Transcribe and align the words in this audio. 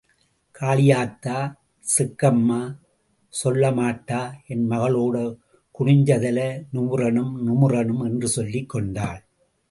காளியாத்தா... 0.59 1.55
செக்கம்மா... 1.97 2.61
சொள்ளமாடா... 3.33 4.21
என் 4.47 4.63
மகளோட 4.69 5.17
குனிஞ்சதல 5.79 6.39
நிமுறணும்... 6.73 7.33
நிமுறணும் 7.45 8.01
என்று 8.03 8.27
சொல்லிக் 8.27 8.69
கொண்டாள். 8.69 9.21